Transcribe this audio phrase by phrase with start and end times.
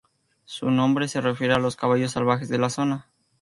[0.45, 3.11] Su nombre se refiere a los caballos salvajes de la zona.